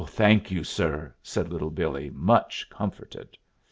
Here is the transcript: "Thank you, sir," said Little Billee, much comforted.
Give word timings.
"Thank 0.07 0.49
you, 0.49 0.63
sir," 0.63 1.13
said 1.21 1.49
Little 1.49 1.69
Billee, 1.69 2.09
much 2.09 2.67
comforted. 2.71 3.37